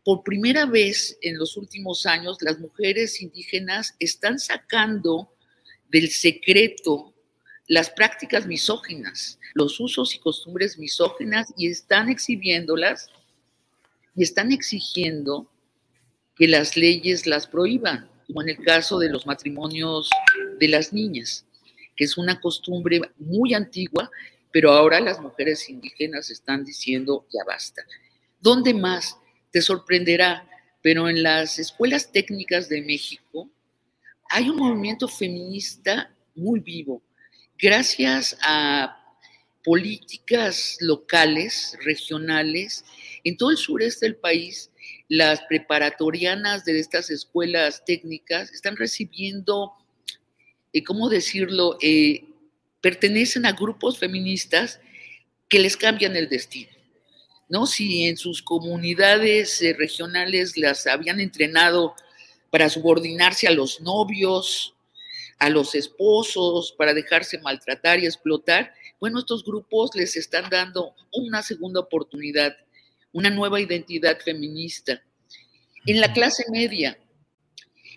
Por 0.04 0.24
primera 0.24 0.66
vez 0.66 1.18
en 1.22 1.38
los 1.38 1.58
últimos 1.58 2.06
años, 2.06 2.38
las 2.42 2.60
mujeres 2.60 3.22
indígenas 3.22 3.96
están 4.00 4.40
sacando 4.40 5.32
del 5.90 6.10
secreto 6.10 7.14
las 7.68 7.92
prácticas 7.92 8.48
misóginas, 8.48 9.40
los 9.54 9.80
usos 9.80 10.16
y 10.16 10.20
costumbres 10.20 10.80
misóginas 10.80 11.54
y 11.56 11.68
están 11.68 12.10
exhibiéndolas 12.10 13.08
y 14.16 14.24
están 14.24 14.52
exigiendo 14.52 15.52
que 16.36 16.48
las 16.48 16.76
leyes 16.76 17.28
las 17.28 17.46
prohíban 17.46 18.10
como 18.30 18.44
en 18.44 18.50
el 18.50 18.64
caso 18.64 19.00
de 19.00 19.10
los 19.10 19.26
matrimonios 19.26 20.08
de 20.60 20.68
las 20.68 20.94
niñas, 20.94 21.48
que 21.96 22.04
es 22.04 22.16
una 22.16 22.40
costumbre 22.40 23.02
muy 23.18 23.56
antigua, 23.56 24.12
pero 24.52 24.72
ahora 24.72 25.00
las 25.00 25.20
mujeres 25.20 25.68
indígenas 25.68 26.30
están 26.30 26.64
diciendo 26.64 27.26
ya 27.34 27.44
basta. 27.44 27.82
¿Dónde 28.40 28.76
más? 28.76 29.18
Te 29.52 29.64
sorprenderá, 29.64 30.48
pero 30.84 31.10
en 31.10 31.24
las 31.24 31.58
escuelas 31.58 32.12
técnicas 32.12 32.70
de 32.70 32.84
México 32.84 33.50
hay 34.30 34.48
un 34.48 34.58
movimiento 34.58 35.08
feminista 35.08 36.14
muy 36.36 36.60
vivo, 36.60 37.02
gracias 37.58 38.38
a 38.44 38.96
políticas 39.64 40.78
locales, 40.82 41.76
regionales, 41.84 42.86
en 43.24 43.38
todo 43.38 43.50
el 43.50 43.58
sureste 43.58 44.06
del 44.06 44.18
país 44.18 44.70
las 45.08 45.42
preparatorianas 45.42 46.66
de 46.66 46.80
estas 46.80 47.10
escuelas 47.10 47.84
técnicas 47.86 48.52
están 48.52 48.78
recibiendo, 48.78 49.74
eh, 50.74 50.84
¿cómo 50.84 51.10
decirlo?, 51.10 51.78
eh, 51.82 52.26
pertenecen 52.82 53.46
a 53.46 53.52
grupos 53.52 53.98
feministas 53.98 54.80
que 55.50 55.60
les 55.60 55.76
cambian 55.76 56.16
el 56.16 56.30
destino. 56.30 56.70
¿no? 57.50 57.66
Si 57.66 58.06
en 58.06 58.18
sus 58.18 58.42
comunidades 58.42 59.62
eh, 59.62 59.76
regionales 59.78 60.56
las 60.56 60.86
habían 60.88 61.20
entrenado 61.20 61.96
para 62.52 62.70
subordinarse 62.70 63.48
a 63.48 63.52
los 63.52 63.82
novios, 63.82 64.76
a 65.40 65.50
los 65.50 65.74
esposos, 65.74 66.74
para 66.78 66.94
dejarse 66.94 67.40
maltratar 67.40 68.00
y 68.00 68.06
explotar, 68.06 68.74
bueno, 69.00 69.20
estos 69.20 69.44
grupos 69.44 69.92
les 69.96 70.16
están 70.16 70.50
dando 70.50 70.94
una 71.12 71.42
segunda 71.42 71.80
oportunidad 71.80 72.56
una 73.12 73.30
nueva 73.30 73.60
identidad 73.60 74.20
feminista. 74.20 75.02
En 75.86 76.00
la 76.02 76.14
clase 76.14 76.44
media, 76.52 76.98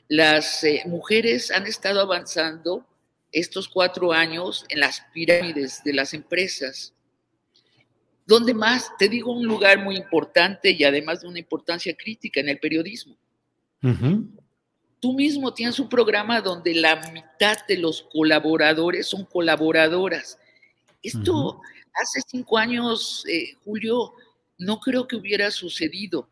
las 0.08 0.64
eh, 0.64 0.82
mujeres 0.86 1.50
han 1.50 1.66
estado 1.66 2.00
avanzando 2.00 2.86
estos 3.30 3.68
cuatro 3.68 4.12
años 4.12 4.64
en 4.68 4.80
las 4.80 5.02
pirámides 5.12 5.82
de 5.84 5.94
las 5.94 6.14
empresas. 6.14 6.92
¿Dónde 8.26 8.54
más? 8.54 8.90
Te 8.98 9.08
digo 9.08 9.32
un 9.32 9.46
lugar 9.46 9.82
muy 9.82 9.96
importante 9.96 10.70
y 10.70 10.84
además 10.84 11.22
de 11.22 11.28
una 11.28 11.38
importancia 11.38 11.94
crítica 11.96 12.40
en 12.40 12.48
el 12.48 12.58
periodismo. 12.58 13.16
Tú 15.00 15.12
mismo 15.14 15.52
tienes 15.52 15.80
un 15.80 15.88
programa 15.88 16.40
donde 16.40 16.74
la 16.74 16.96
mitad 17.10 17.56
de 17.66 17.78
los 17.78 18.02
colaboradores 18.12 19.08
son 19.08 19.24
colaboradoras. 19.24 20.38
Esto 21.02 21.60
hace 21.92 22.20
cinco 22.28 22.56
años, 22.58 23.24
eh, 23.28 23.56
Julio, 23.64 24.14
no 24.62 24.80
creo 24.80 25.06
que 25.06 25.16
hubiera 25.16 25.50
sucedido. 25.50 26.28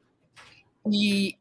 Y 0.90 1.36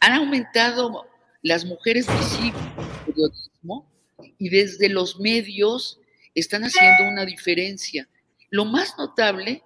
han 0.00 0.12
aumentado 0.12 1.06
las 1.42 1.64
mujeres 1.64 2.06
visibles 2.06 2.62
en 2.76 2.84
el 2.84 3.04
periodismo 3.06 3.90
y 4.38 4.48
desde 4.48 4.88
los 4.88 5.18
medios 5.20 5.98
están 6.34 6.62
haciendo 6.62 7.10
una 7.10 7.24
diferencia. 7.24 8.08
Lo 8.50 8.64
más 8.64 8.96
notable 8.98 9.62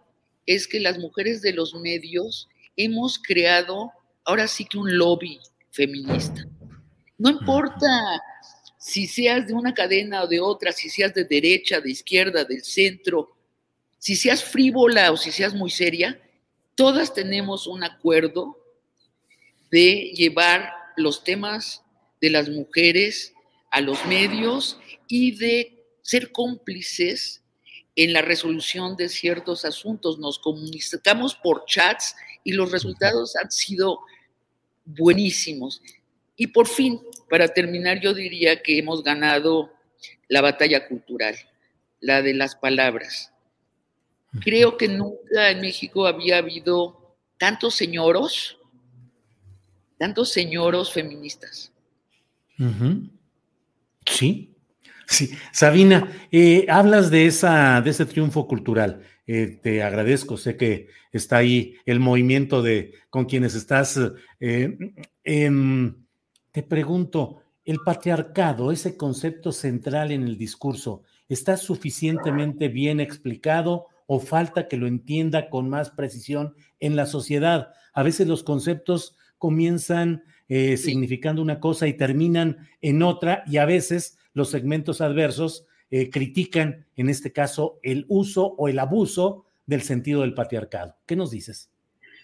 es 0.46 0.66
que 0.66 0.80
las 0.80 0.98
mujeres 0.98 1.42
de 1.42 1.52
los 1.52 1.74
medios 1.74 2.48
hemos 2.76 3.18
creado 3.18 3.90
ahora 4.24 4.46
sí 4.46 4.64
que 4.64 4.78
un 4.78 4.96
lobby 4.96 5.40
feminista. 5.70 6.46
No 7.18 7.30
importa 7.30 7.88
si 8.78 9.06
seas 9.06 9.46
de 9.46 9.54
una 9.54 9.72
cadena 9.72 10.22
o 10.22 10.26
de 10.26 10.40
otra, 10.40 10.72
si 10.72 10.88
seas 10.90 11.14
de 11.14 11.24
derecha, 11.24 11.80
de 11.80 11.90
izquierda, 11.90 12.44
del 12.44 12.62
centro, 12.62 13.36
si 13.98 14.16
seas 14.16 14.42
frívola 14.42 15.12
o 15.12 15.16
si 15.16 15.30
seas 15.30 15.54
muy 15.54 15.70
seria, 15.70 16.20
todas 16.82 17.14
tenemos 17.14 17.68
un 17.68 17.84
acuerdo 17.84 18.58
de 19.70 20.10
llevar 20.16 20.68
los 20.96 21.22
temas 21.22 21.84
de 22.20 22.28
las 22.28 22.48
mujeres 22.48 23.34
a 23.70 23.80
los 23.80 24.04
medios 24.06 24.80
y 25.06 25.38
de 25.38 25.78
ser 26.02 26.32
cómplices 26.32 27.40
en 27.94 28.12
la 28.12 28.20
resolución 28.20 28.96
de 28.96 29.08
ciertos 29.08 29.64
asuntos. 29.64 30.18
Nos 30.18 30.40
comunicamos 30.40 31.36
por 31.36 31.66
chats 31.66 32.16
y 32.42 32.50
los 32.50 32.72
resultados 32.72 33.36
han 33.36 33.52
sido 33.52 34.00
buenísimos. 34.84 35.82
Y 36.34 36.48
por 36.48 36.66
fin, 36.66 37.00
para 37.30 37.46
terminar, 37.46 38.00
yo 38.00 38.12
diría 38.12 38.60
que 38.60 38.76
hemos 38.76 39.04
ganado 39.04 39.72
la 40.26 40.40
batalla 40.40 40.88
cultural, 40.88 41.36
la 42.00 42.22
de 42.22 42.34
las 42.34 42.56
palabras. 42.56 43.31
Creo 44.40 44.76
que 44.76 44.88
nunca 44.88 45.50
en 45.50 45.60
México 45.60 46.06
había 46.06 46.38
habido 46.38 47.16
tantos 47.36 47.74
señoros, 47.74 48.58
tantos 49.98 50.30
señoros 50.30 50.92
feministas. 50.92 51.72
Sí, 54.06 54.54
sí. 55.06 55.30
Sabina, 55.52 56.10
eh, 56.30 56.66
hablas 56.68 57.10
de, 57.10 57.26
esa, 57.26 57.82
de 57.82 57.90
ese 57.90 58.06
triunfo 58.06 58.46
cultural. 58.46 59.02
Eh, 59.26 59.58
te 59.62 59.82
agradezco, 59.82 60.36
sé 60.36 60.56
que 60.56 60.88
está 61.12 61.38
ahí 61.38 61.76
el 61.84 62.00
movimiento 62.00 62.62
de 62.62 62.94
con 63.10 63.26
quienes 63.26 63.54
estás. 63.54 64.00
Eh, 64.40 64.76
em, 65.24 65.94
te 66.50 66.62
pregunto, 66.62 67.42
¿el 67.64 67.78
patriarcado, 67.84 68.72
ese 68.72 68.96
concepto 68.96 69.52
central 69.52 70.10
en 70.10 70.22
el 70.22 70.38
discurso, 70.38 71.02
está 71.28 71.56
suficientemente 71.56 72.68
bien 72.68 72.98
explicado 73.00 73.88
o 74.06 74.20
falta 74.20 74.68
que 74.68 74.76
lo 74.76 74.86
entienda 74.86 75.48
con 75.50 75.68
más 75.68 75.90
precisión 75.90 76.54
en 76.80 76.96
la 76.96 77.06
sociedad. 77.06 77.72
A 77.92 78.02
veces 78.02 78.26
los 78.26 78.42
conceptos 78.42 79.16
comienzan 79.38 80.24
eh, 80.48 80.76
significando 80.76 81.42
una 81.42 81.60
cosa 81.60 81.88
y 81.88 81.94
terminan 81.94 82.68
en 82.80 83.02
otra 83.02 83.42
y 83.46 83.56
a 83.56 83.64
veces 83.64 84.18
los 84.34 84.50
segmentos 84.50 85.00
adversos 85.00 85.66
eh, 85.90 86.10
critican, 86.10 86.86
en 86.96 87.08
este 87.08 87.32
caso, 87.32 87.78
el 87.82 88.06
uso 88.08 88.54
o 88.58 88.68
el 88.68 88.78
abuso 88.78 89.44
del 89.66 89.82
sentido 89.82 90.22
del 90.22 90.34
patriarcado. 90.34 90.96
¿Qué 91.06 91.16
nos 91.16 91.30
dices? 91.30 91.70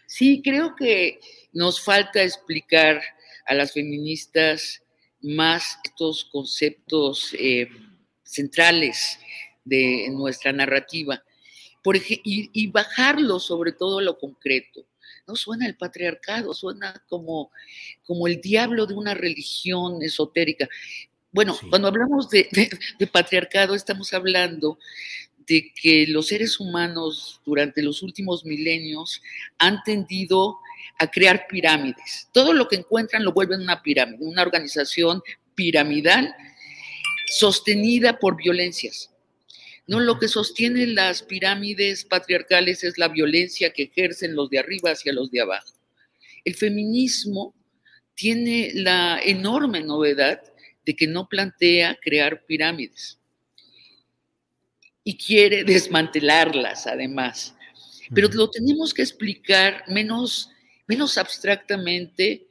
Sí, 0.06 0.40
creo 0.42 0.74
que 0.74 1.20
nos 1.52 1.82
falta 1.84 2.22
explicar 2.22 3.00
a 3.46 3.54
las 3.54 3.72
feministas 3.72 4.82
más 5.20 5.78
estos 5.84 6.24
conceptos 6.26 7.34
eh, 7.38 7.68
centrales 8.22 9.18
de 9.64 10.08
nuestra 10.10 10.52
narrativa 10.52 11.22
y, 11.96 12.66
bajarlo 12.68 13.40
sobre 13.40 13.72
todo 13.72 13.98
a 13.98 14.03
lo 14.03 14.18
concreto. 14.18 14.87
No 15.27 15.37
suena 15.37 15.66
el 15.66 15.77
patriarcado, 15.77 16.55
suena 16.55 17.03
como, 17.09 17.51
como 18.05 18.27
el 18.27 18.40
diablo 18.40 18.87
de 18.87 18.94
una 18.94 19.14
religión 19.14 20.03
esotérica. 20.03 20.68
Bueno, 21.31 21.57
cuando 21.68 21.88
hablamos 21.88 22.29
de, 22.31 22.48
patriarcado 23.12 23.74
estamos 23.74 24.12
hablando 24.14 24.79
de 25.46 25.72
que 25.74 26.07
los 26.07 26.29
seres 26.29 26.61
humanos 26.61 27.40
durante 27.44 27.83
los 27.83 28.03
últimos 28.03 28.44
milenios 28.44 29.22
han 29.59 29.83
tendido 29.83 30.59
a 30.98 31.11
crear 31.11 31.46
pirámides. 31.48 32.29
Todo 32.33 32.53
lo 32.53 32.68
que 32.68 32.77
encuentran 32.77 33.24
lo 33.24 33.33
vuelven 33.33 33.61
una 33.61 33.83
pirámide, 33.83 34.24
una 34.24 34.42
organización 34.42 35.22
piramidal 35.55 36.35
sostenida 37.38 38.18
por 38.18 38.37
violencias. 38.37 39.11
No, 39.88 40.01
lo 40.01 40.18
que 40.18 40.29
sostiene 40.29 40.87
las 40.87 41.22
pirámides 41.22 42.05
patriarcales 42.05 42.85
es 42.85 42.98
la 42.98 43.09
violencia 43.09 43.72
que 43.72 43.85
ejercen 43.85 44.37
los 44.37 44.51
de 44.51 44.59
arriba 44.59 44.90
hacia 44.90 45.14
los 45.14 45.31
de 45.31 45.40
abajo. 45.40 45.72
El 46.44 46.55
feminismo 46.55 47.55
tiene 48.14 48.70
la 48.74 49.18
enorme 49.24 49.81
novedad 49.81 50.42
de 50.85 50.94
que 50.94 51.07
no 51.07 51.27
plantea 51.27 51.98
crear 52.03 52.44
pirámides 52.44 53.18
y 55.05 55.16
quiere 55.16 55.64
desmantelarlas 55.64 56.87
además. 56.87 57.55
Pero 58.14 58.29
lo 58.29 58.51
tenemos 58.51 58.92
que 58.92 59.03
explicar 59.03 59.85
menos, 59.88 60.51
menos 60.87 61.16
abstractamente 61.16 62.46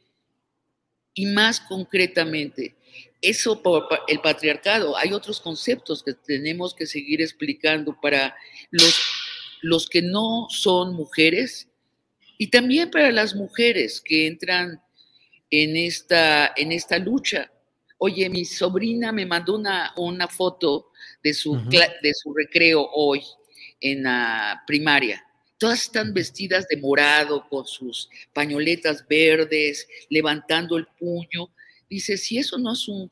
y 1.14 1.28
más 1.28 1.60
concretamente 1.60 2.76
eso 3.22 3.62
por 3.62 3.88
el 4.08 4.20
patriarcado. 4.20 4.98
Hay 4.98 5.14
otros 5.14 5.40
conceptos 5.40 6.04
que 6.04 6.14
tenemos 6.14 6.74
que 6.74 6.86
seguir 6.86 7.22
explicando 7.22 8.00
para 8.00 8.36
los, 8.72 9.00
los 9.62 9.88
que 9.88 10.02
no 10.02 10.48
son 10.50 10.94
mujeres 10.94 11.68
y 12.38 12.48
también 12.48 12.92
para 12.92 13.12
las 13.12 13.36
mujeres 13.36 14.02
que 14.02 14.28
entran 14.28 14.82
en 15.50 15.76
esta, 15.76 16.54
en 16.56 16.72
esta 16.72 17.00
lucha. 17.00 17.52
Oye, 17.98 18.30
mi 18.30 18.46
sobrina 18.46 19.12
me 19.12 19.26
mandó 19.26 19.56
una, 19.56 19.94
una 19.98 20.28
foto 20.28 20.92
de 21.24 21.34
su, 21.34 21.56
de 21.70 22.14
su 22.14 22.34
recreo 22.34 22.88
hoy 22.94 23.24
en 23.82 24.04
la 24.04 24.64
primaria. 24.68 25.24
Todas 25.58 25.82
están 25.82 26.14
vestidas 26.14 26.68
de 26.68 26.78
morado, 26.78 27.48
con 27.50 27.66
sus 27.66 28.10
pañoletas 28.34 29.08
verdes, 29.08 29.88
levantando 30.10 30.78
el 30.78 30.86
puño. 31.00 31.50
Dice, 31.90 32.18
si 32.18 32.38
eso 32.38 32.58
no 32.58 32.74
es 32.74 32.88
un 32.88 33.10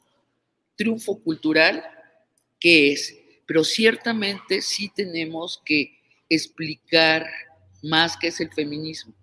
triunfo 0.76 1.20
cultural, 1.22 1.84
¿qué 2.60 2.92
es? 2.92 3.16
Pero 3.46 3.64
ciertamente 3.64 4.62
sí 4.62 4.92
tenemos 4.94 5.62
que 5.66 5.98
explicar 6.30 7.26
más 7.84 8.18
qué 8.18 8.28
es 8.28 8.40
el 8.42 8.52
feminismo. 8.52 9.14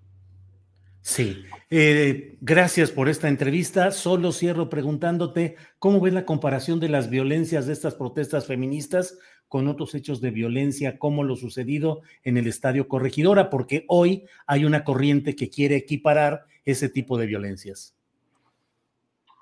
Sí, 1.02 1.42
eh, 1.68 2.36
gracias 2.40 2.92
por 2.92 3.08
esta 3.08 3.28
entrevista. 3.28 3.90
Solo 3.90 4.30
cierro 4.30 4.70
preguntándote 4.70 5.56
cómo 5.80 6.00
ves 6.00 6.14
la 6.14 6.24
comparación 6.24 6.78
de 6.78 6.88
las 6.88 7.10
violencias 7.10 7.66
de 7.66 7.72
estas 7.72 7.96
protestas 7.96 8.46
feministas 8.46 9.18
con 9.48 9.66
otros 9.66 9.94
hechos 9.96 10.20
de 10.20 10.30
violencia 10.30 10.98
como 10.98 11.24
lo 11.24 11.34
sucedido 11.34 12.02
en 12.22 12.36
el 12.36 12.46
Estadio 12.46 12.86
Corregidora, 12.88 13.50
porque 13.50 13.84
hoy 13.88 14.24
hay 14.46 14.64
una 14.64 14.84
corriente 14.84 15.34
que 15.34 15.50
quiere 15.50 15.76
equiparar 15.76 16.46
ese 16.64 16.88
tipo 16.88 17.18
de 17.18 17.26
violencias. 17.26 17.94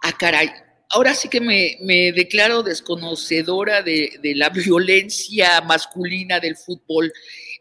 Ah, 0.02 0.12
caray, 0.16 0.50
ahora 0.90 1.14
sí 1.14 1.28
que 1.28 1.40
me, 1.40 2.12
declaro 2.12 2.62
desconocedora 2.62 3.82
de, 3.82 4.18
la 4.36 4.48
violencia 4.50 5.60
masculina 5.62 6.40
del 6.40 6.56
fútbol. 6.56 7.12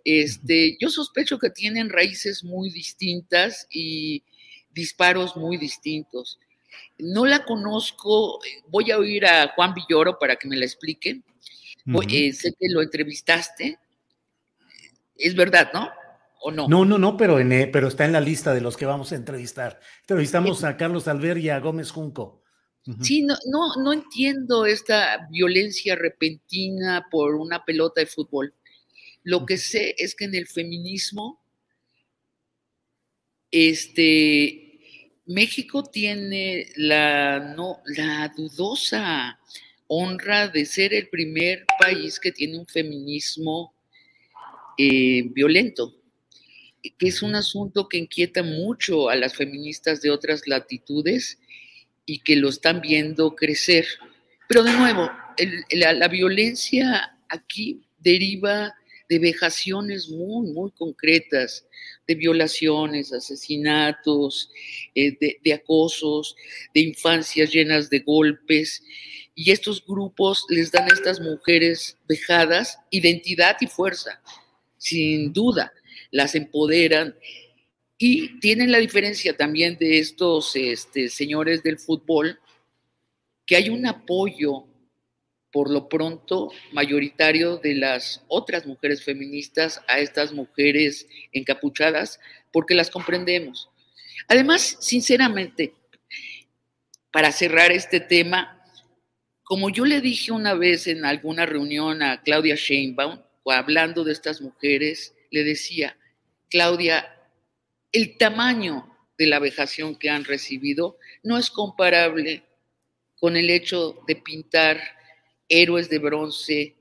Este, 0.03 0.77
yo 0.79 0.89
sospecho 0.89 1.37
que 1.37 1.49
tienen 1.49 1.89
raíces 1.89 2.43
muy 2.43 2.69
distintas 2.69 3.67
y 3.69 4.23
disparos 4.71 5.35
muy 5.35 5.57
distintos. 5.57 6.39
No 6.97 7.25
la 7.25 7.43
conozco, 7.45 8.39
voy 8.67 8.91
a 8.91 8.97
oír 8.97 9.25
a 9.25 9.49
Juan 9.55 9.73
Villoro 9.73 10.17
para 10.17 10.35
que 10.35 10.47
me 10.47 10.57
la 10.57 10.65
explique. 10.65 11.21
Eh, 12.09 12.33
sé 12.33 12.53
que 12.59 12.67
lo 12.69 12.81
entrevistaste. 12.81 13.79
Es 15.15 15.35
verdad, 15.35 15.71
¿no? 15.73 15.89
¿O 16.41 16.51
no? 16.51 16.67
No, 16.67 16.85
no, 16.85 16.97
no, 16.97 17.17
pero, 17.17 17.39
en, 17.39 17.51
eh, 17.51 17.67
pero 17.67 17.87
está 17.87 18.05
en 18.05 18.13
la 18.13 18.21
lista 18.21 18.53
de 18.53 18.61
los 18.61 18.77
que 18.77 18.85
vamos 18.85 19.11
a 19.11 19.15
entrevistar. 19.15 19.79
Entrevistamos 20.01 20.63
a 20.63 20.77
Carlos 20.77 21.07
Alver 21.07 21.37
y 21.37 21.49
a 21.49 21.59
Gómez 21.59 21.91
Junco. 21.91 22.43
Sí, 23.01 23.21
no, 23.21 23.35
no, 23.45 23.75
no 23.83 23.93
entiendo 23.93 24.65
esta 24.65 25.27
violencia 25.29 25.95
repentina 25.95 27.05
por 27.11 27.35
una 27.35 27.63
pelota 27.63 28.01
de 28.01 28.07
fútbol. 28.07 28.55
Lo 29.23 29.45
que 29.45 29.57
sé 29.57 29.95
es 29.97 30.15
que 30.15 30.25
en 30.25 30.33
el 30.33 30.47
feminismo, 30.47 31.43
este, 33.51 34.69
México 35.25 35.83
tiene 35.83 36.71
la, 36.75 37.53
no, 37.55 37.81
la 37.85 38.33
dudosa 38.35 39.39
honra 39.87 40.47
de 40.47 40.65
ser 40.65 40.93
el 40.93 41.09
primer 41.09 41.65
país 41.79 42.19
que 42.19 42.31
tiene 42.31 42.57
un 42.57 42.65
feminismo 42.65 43.75
eh, 44.77 45.23
violento, 45.31 45.98
que 46.81 47.07
es 47.07 47.21
un 47.21 47.35
asunto 47.35 47.87
que 47.89 47.97
inquieta 47.97 48.43
mucho 48.43 49.09
a 49.09 49.15
las 49.15 49.35
feministas 49.35 50.01
de 50.01 50.11
otras 50.11 50.47
latitudes 50.47 51.39
y 52.05 52.19
que 52.19 52.35
lo 52.35 52.49
están 52.49 52.81
viendo 52.81 53.35
crecer. 53.35 53.85
Pero 54.47 54.63
de 54.63 54.73
nuevo, 54.73 55.11
la, 55.71 56.07
violencia 56.07 57.15
aquí 57.27 57.81
deriva 57.99 58.73
de 59.07 59.19
vejaciones 59.19 60.09
muy, 60.09 60.51
muy 60.51 60.71
concretas, 60.71 61.65
de 62.07 62.15
violaciones, 62.15 63.13
asesinatos, 63.13 64.49
eh, 64.95 65.15
de, 65.43 65.53
acosos, 65.53 66.35
de 66.73 66.81
infancias 66.81 67.51
llenas 67.51 67.89
de 67.89 67.99
golpes. 67.99 68.83
Y 69.35 69.51
estos 69.51 69.85
grupos 69.85 70.45
les 70.49 70.71
dan 70.71 70.89
a 70.89 70.93
estas 70.93 71.19
mujeres 71.19 71.97
vejadas 72.07 72.77
identidad 72.89 73.57
y 73.61 73.67
fuerza, 73.67 74.21
sin 74.77 75.31
duda, 75.31 75.71
las 76.11 76.35
empoderan 76.35 77.15
y 77.97 78.39
tienen 78.39 78.71
la 78.71 78.77
diferencia 78.77 79.35
también 79.35 79.77
de 79.77 79.99
estos 79.99 80.55
este, 80.55 81.09
señores 81.09 81.63
del 81.63 81.77
fútbol, 81.77 82.39
que 83.45 83.57
hay 83.57 83.69
un 83.69 83.85
apoyo, 83.85 84.65
por 85.51 85.69
lo 85.69 85.89
pronto, 85.89 86.51
mayoritario 86.71 87.57
de 87.57 87.75
las 87.75 88.23
otras 88.27 88.65
mujeres 88.65 89.03
feministas 89.03 89.81
a 89.87 89.99
estas 89.99 90.31
mujeres 90.31 91.07
encapuchadas, 91.33 92.19
porque 92.53 92.73
las 92.73 92.89
comprendemos. 92.89 93.69
Además, 94.27 94.77
sinceramente, 94.79 95.73
para 97.11 97.31
cerrar 97.31 97.71
este 97.71 97.99
tema, 97.99 98.63
como 99.43 99.69
yo 99.69 99.83
le 99.83 99.99
dije 99.99 100.31
una 100.31 100.53
vez 100.53 100.87
en 100.87 101.03
alguna 101.03 101.45
reunión 101.45 102.01
a 102.01 102.21
Claudia 102.21 102.55
Sheinbaum, 102.55 103.19
hablando 103.45 104.03
de 104.03 104.13
estas 104.13 104.41
mujeres, 104.41 105.15
le 105.31 105.43
decía, 105.43 105.97
Claudia, 106.49 107.15
el 107.91 108.17
tamaño 108.17 108.95
de 109.17 109.27
la 109.27 109.39
vejación 109.39 109.95
que 109.95 110.09
han 110.09 110.23
recibido 110.23 110.97
no 111.23 111.37
es 111.37 111.49
comparable 111.49 112.43
con 113.19 113.35
el 113.35 113.49
hecho 113.49 113.99
de 114.07 114.15
pintar 114.15 114.81
héroes 115.49 115.89
de 115.89 115.99
bronce 115.99 116.75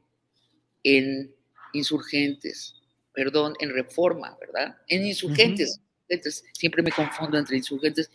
en 0.85 1.35
insurgentes, 1.73 2.77
perdón, 3.13 3.55
en 3.61 3.71
reforma, 3.71 4.37
¿verdad? 4.41 4.77
En 4.87 5.05
insurgentes. 5.07 5.81
siempre 6.53 6.83
me 6.83 6.93
confundo 6.93 7.39
entre 7.39 7.57
insurgentes. 7.57 8.11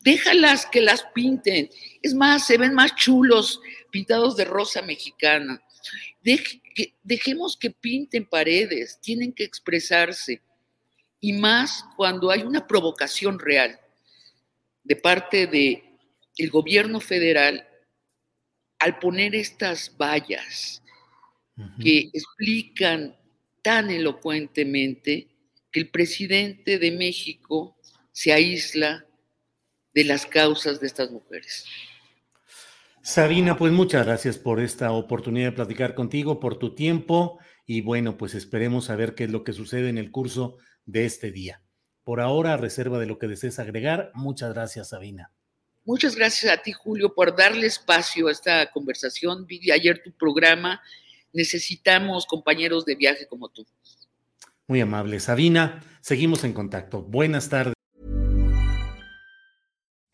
Déjalas 0.00 0.66
que 0.66 0.80
las 0.80 1.02
pinten. 1.14 1.68
Es 2.02 2.14
más, 2.14 2.46
se 2.46 2.56
ven 2.56 2.74
más 2.74 2.94
chulos 2.94 3.60
pintados 3.90 4.36
de 4.36 4.44
rosa 4.44 4.82
mexicana. 4.82 5.62
Dejemos 7.02 7.56
que 7.56 7.70
pinten 7.70 8.26
paredes, 8.26 8.98
tienen 9.00 9.32
que 9.32 9.44
expresarse 9.44 10.42
y 11.20 11.32
más 11.32 11.84
cuando 11.96 12.30
hay 12.30 12.42
una 12.42 12.66
provocación 12.66 13.38
real 13.38 13.78
de 14.82 14.96
parte 14.96 15.46
del 15.46 15.82
el 16.36 16.50
gobierno 16.50 17.00
federal 17.00 17.66
al 18.78 18.98
poner 18.98 19.34
estas 19.34 19.96
vallas 19.96 20.82
que 21.82 22.10
explican 22.12 23.16
tan 23.62 23.90
elocuentemente 23.90 25.28
que 25.72 25.80
el 25.80 25.88
presidente 25.88 26.78
de 26.78 26.90
México 26.90 27.78
se 28.12 28.32
aísla 28.32 29.06
de 29.94 30.04
las 30.04 30.26
causas 30.26 30.78
de 30.78 30.86
estas 30.86 31.10
mujeres. 31.10 31.64
Sabina, 33.06 33.56
pues 33.56 33.72
muchas 33.72 34.04
gracias 34.04 34.36
por 34.36 34.58
esta 34.58 34.90
oportunidad 34.90 35.50
de 35.50 35.52
platicar 35.52 35.94
contigo, 35.94 36.40
por 36.40 36.58
tu 36.58 36.74
tiempo 36.74 37.38
y 37.64 37.80
bueno, 37.80 38.16
pues 38.16 38.34
esperemos 38.34 38.90
a 38.90 38.96
ver 38.96 39.14
qué 39.14 39.22
es 39.22 39.30
lo 39.30 39.44
que 39.44 39.52
sucede 39.52 39.88
en 39.90 39.96
el 39.96 40.10
curso 40.10 40.56
de 40.86 41.04
este 41.04 41.30
día. 41.30 41.62
Por 42.02 42.20
ahora, 42.20 42.54
a 42.54 42.56
reserva 42.56 42.98
de 42.98 43.06
lo 43.06 43.20
que 43.20 43.28
desees 43.28 43.60
agregar, 43.60 44.10
muchas 44.12 44.52
gracias, 44.52 44.88
Sabina. 44.88 45.30
Muchas 45.84 46.16
gracias 46.16 46.52
a 46.52 46.60
ti, 46.60 46.72
Julio, 46.72 47.14
por 47.14 47.36
darle 47.36 47.68
espacio 47.68 48.26
a 48.26 48.32
esta 48.32 48.72
conversación. 48.72 49.46
Vi 49.46 49.70
ayer 49.70 50.02
tu 50.02 50.10
programa. 50.10 50.82
Necesitamos 51.32 52.26
compañeros 52.26 52.84
de 52.84 52.96
viaje 52.96 53.28
como 53.28 53.48
tú. 53.50 53.64
Muy 54.66 54.80
amable, 54.80 55.20
Sabina. 55.20 55.80
Seguimos 56.00 56.42
en 56.42 56.52
contacto. 56.52 57.02
Buenas 57.02 57.48
tardes. 57.48 57.75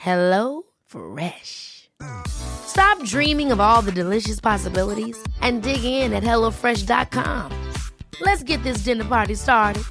Hello 0.00 0.62
Fresh. 0.86 1.90
Stop 2.26 3.04
dreaming 3.04 3.52
of 3.52 3.60
all 3.60 3.82
the 3.82 3.92
delicious 3.92 4.40
possibilities 4.40 5.22
and 5.42 5.62
dig 5.62 5.84
in 5.84 6.14
at 6.14 6.22
HelloFresh.com. 6.22 7.52
Let's 8.22 8.42
get 8.42 8.62
this 8.62 8.78
dinner 8.78 9.04
party 9.04 9.34
started. 9.34 9.84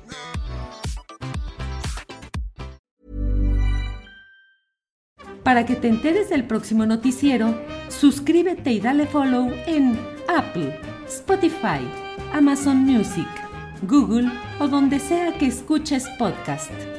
Para 5.43 5.67
que 5.67 5.75
te 5.75 5.89
enteres 5.89 6.29
del 6.29 6.47
próximo 6.47 6.87
noticiero, 6.87 7.53
suscríbete 7.89 8.71
y 8.71 8.79
dale 8.79 9.05
follow 9.05 9.51
en 9.67 9.95
Apple, 10.27 10.75
Spotify, 11.07 11.87
Amazon 12.33 12.77
Music, 12.77 13.27
Google 13.83 14.31
o 14.59 14.67
donde 14.67 14.99
sea 14.99 15.37
que 15.37 15.45
escuches 15.45 16.07
podcast. 16.17 16.98